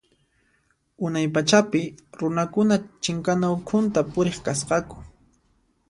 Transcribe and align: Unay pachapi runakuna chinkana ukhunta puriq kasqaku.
Unay 1.05 1.27
pachapi 1.33 1.81
runakuna 2.19 2.75
chinkana 3.03 3.47
ukhunta 3.57 3.99
puriq 4.13 4.37
kasqaku. 4.45 4.97